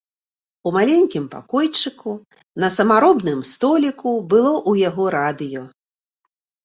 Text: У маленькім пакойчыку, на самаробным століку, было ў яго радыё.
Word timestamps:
У 0.69 0.69
маленькім 0.77 1.27
пакойчыку, 1.33 2.11
на 2.63 2.69
самаробным 2.77 3.39
століку, 3.53 4.17
было 4.35 4.51
ў 4.69 4.91
яго 4.91 5.03
радыё. 5.21 5.63